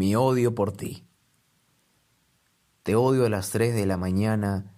Mi 0.00 0.16
odio 0.16 0.54
por 0.54 0.72
ti. 0.72 1.04
Te 2.84 2.94
odio 2.94 3.26
a 3.26 3.28
las 3.28 3.50
tres 3.50 3.74
de 3.74 3.84
la 3.84 3.98
mañana 3.98 4.72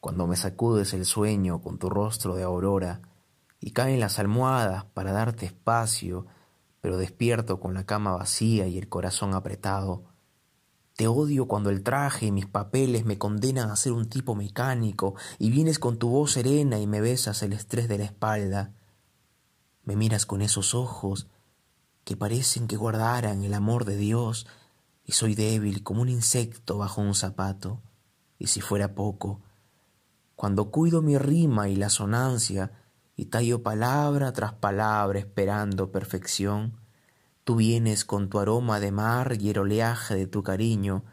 cuando 0.00 0.26
me 0.26 0.34
sacudes 0.34 0.94
el 0.94 1.04
sueño 1.04 1.62
con 1.62 1.78
tu 1.78 1.88
rostro 1.88 2.34
de 2.34 2.42
aurora 2.42 3.00
y 3.60 3.70
caen 3.70 4.00
las 4.00 4.18
almohadas 4.18 4.84
para 4.86 5.12
darte 5.12 5.46
espacio, 5.46 6.26
pero 6.80 6.96
despierto 6.96 7.60
con 7.60 7.72
la 7.72 7.86
cama 7.86 8.16
vacía 8.16 8.66
y 8.66 8.76
el 8.76 8.88
corazón 8.88 9.34
apretado. 9.34 10.06
Te 10.96 11.06
odio 11.06 11.46
cuando 11.46 11.70
el 11.70 11.84
traje 11.84 12.26
y 12.26 12.32
mis 12.32 12.46
papeles 12.46 13.04
me 13.04 13.16
condenan 13.16 13.70
a 13.70 13.76
ser 13.76 13.92
un 13.92 14.08
tipo 14.08 14.34
mecánico 14.34 15.14
y 15.38 15.50
vienes 15.50 15.78
con 15.78 15.98
tu 15.98 16.08
voz 16.08 16.32
serena 16.32 16.80
y 16.80 16.88
me 16.88 17.00
besas 17.00 17.44
el 17.44 17.52
estrés 17.52 17.86
de 17.86 17.98
la 17.98 18.06
espalda. 18.06 18.74
Me 19.84 19.94
miras 19.94 20.26
con 20.26 20.42
esos 20.42 20.74
ojos 20.74 21.28
que 22.02 22.16
parecen 22.16 22.66
que 22.66 22.76
guardaran 22.76 23.44
el 23.44 23.54
amor 23.54 23.84
de 23.84 23.96
Dios, 23.96 24.48
y 25.04 25.12
soy 25.12 25.34
débil 25.34 25.82
como 25.82 26.02
un 26.02 26.08
insecto 26.08 26.78
bajo 26.78 27.00
un 27.00 27.14
zapato. 27.14 27.82
Y 28.38 28.48
si 28.48 28.60
fuera 28.60 28.94
poco, 28.94 29.42
cuando 30.34 30.70
cuido 30.70 31.02
mi 31.02 31.18
rima 31.18 31.68
y 31.68 31.76
la 31.76 31.90
sonancia, 31.90 32.72
y 33.16 33.26
tallo 33.26 33.62
palabra 33.62 34.32
tras 34.32 34.54
palabra 34.54 35.18
esperando 35.18 35.92
perfección, 35.92 36.80
tú 37.44 37.56
vienes 37.56 38.04
con 38.04 38.28
tu 38.28 38.40
aroma 38.40 38.80
de 38.80 38.90
mar 38.90 39.36
y 39.38 39.50
el 39.50 39.58
oleaje 39.58 40.16
de 40.16 40.26
tu 40.26 40.42
cariño, 40.42 41.04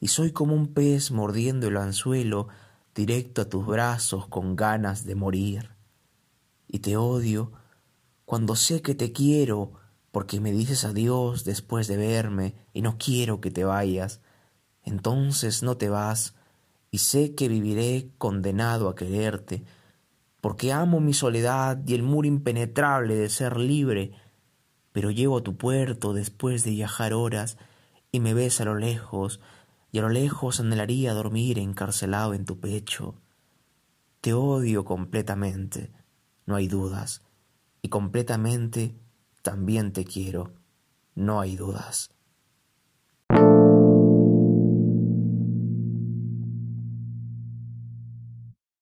y 0.00 0.08
soy 0.08 0.32
como 0.32 0.54
un 0.54 0.74
pez 0.74 1.10
mordiendo 1.10 1.68
el 1.68 1.76
anzuelo 1.76 2.48
directo 2.94 3.42
a 3.42 3.48
tus 3.48 3.64
brazos 3.66 4.26
con 4.26 4.56
ganas 4.56 5.04
de 5.04 5.14
morir. 5.14 5.70
Y 6.66 6.80
te 6.80 6.96
odio 6.96 7.52
cuando 8.24 8.56
sé 8.56 8.82
que 8.82 8.94
te 8.94 9.12
quiero, 9.12 9.72
porque 10.10 10.40
me 10.40 10.52
dices 10.52 10.84
adiós 10.84 11.44
después 11.44 11.86
de 11.86 11.96
verme 11.96 12.54
y 12.72 12.82
no 12.82 12.96
quiero 12.98 13.40
que 13.40 13.50
te 13.50 13.64
vayas, 13.64 14.20
entonces 14.82 15.62
no 15.62 15.76
te 15.76 15.88
vas 15.88 16.34
y 16.90 16.98
sé 16.98 17.34
que 17.34 17.48
viviré 17.48 18.10
condenado 18.18 18.88
a 18.88 18.94
quererte, 18.94 19.64
porque 20.40 20.72
amo 20.72 21.00
mi 21.00 21.12
soledad 21.12 21.80
y 21.86 21.94
el 21.94 22.02
muro 22.02 22.26
impenetrable 22.26 23.14
de 23.16 23.28
ser 23.28 23.58
libre, 23.58 24.12
pero 24.92 25.10
llego 25.10 25.38
a 25.38 25.42
tu 25.42 25.56
puerto 25.56 26.14
después 26.14 26.64
de 26.64 26.70
viajar 26.70 27.12
horas 27.12 27.58
y 28.10 28.20
me 28.20 28.32
ves 28.32 28.60
a 28.60 28.64
lo 28.64 28.76
lejos, 28.76 29.40
y 29.92 29.98
a 29.98 30.02
lo 30.02 30.08
lejos 30.08 30.60
anhelaría 30.60 31.12
dormir 31.14 31.58
encarcelado 31.58 32.34
en 32.34 32.44
tu 32.44 32.58
pecho. 32.60 33.14
Te 34.20 34.32
odio 34.32 34.84
completamente, 34.84 35.92
no 36.46 36.56
hay 36.56 36.68
dudas, 36.68 37.22
y 37.82 37.88
completamente 37.88 38.94
también 39.42 39.92
te 39.92 40.04
quiero, 40.04 40.52
no 41.14 41.40
hay 41.40 41.56
dudas. 41.56 42.10